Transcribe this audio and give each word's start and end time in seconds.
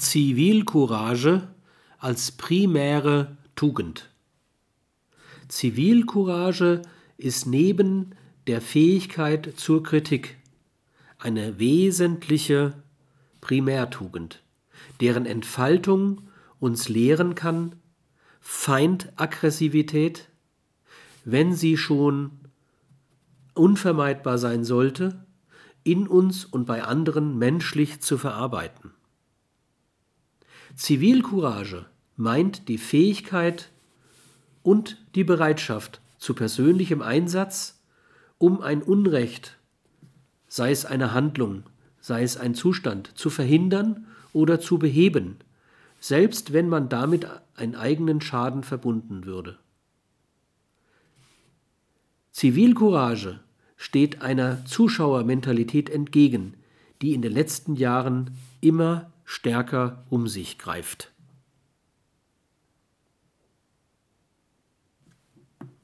Zivilcourage 0.00 1.46
als 1.98 2.32
primäre 2.32 3.36
Tugend. 3.54 4.08
Zivilcourage 5.46 6.80
ist 7.18 7.46
neben 7.46 8.14
der 8.46 8.62
Fähigkeit 8.62 9.52
zur 9.56 9.82
Kritik 9.82 10.38
eine 11.18 11.58
wesentliche 11.58 12.82
Primärtugend, 13.42 14.42
deren 15.02 15.26
Entfaltung 15.26 16.22
uns 16.60 16.88
lehren 16.88 17.34
kann, 17.34 17.76
Feindaggressivität, 18.40 20.30
wenn 21.26 21.52
sie 21.52 21.76
schon 21.76 22.30
unvermeidbar 23.52 24.38
sein 24.38 24.64
sollte, 24.64 25.26
in 25.84 26.08
uns 26.08 26.46
und 26.46 26.64
bei 26.64 26.84
anderen 26.84 27.36
menschlich 27.36 28.00
zu 28.00 28.16
verarbeiten. 28.16 28.89
Zivilcourage 30.76 31.86
meint 32.16 32.68
die 32.68 32.78
Fähigkeit 32.78 33.70
und 34.62 34.98
die 35.14 35.24
Bereitschaft 35.24 36.00
zu 36.18 36.34
persönlichem 36.34 37.02
Einsatz, 37.02 37.80
um 38.38 38.60
ein 38.60 38.82
Unrecht, 38.82 39.58
sei 40.48 40.70
es 40.70 40.84
eine 40.84 41.12
Handlung, 41.12 41.64
sei 42.00 42.22
es 42.22 42.36
ein 42.36 42.54
Zustand, 42.54 43.16
zu 43.16 43.30
verhindern 43.30 44.06
oder 44.32 44.60
zu 44.60 44.78
beheben, 44.78 45.36
selbst 45.98 46.52
wenn 46.52 46.68
man 46.68 46.88
damit 46.88 47.26
einen 47.56 47.74
eigenen 47.74 48.20
Schaden 48.20 48.62
verbunden 48.62 49.24
würde. 49.24 49.58
Zivilcourage 52.32 53.40
steht 53.76 54.22
einer 54.22 54.64
Zuschauermentalität 54.66 55.90
entgegen, 55.90 56.54
die 57.02 57.14
in 57.14 57.22
den 57.22 57.32
letzten 57.32 57.76
Jahren 57.76 58.30
immer 58.60 59.10
stärker 59.30 60.04
um 60.10 60.26
sich 60.26 60.58
greift. 60.58 61.12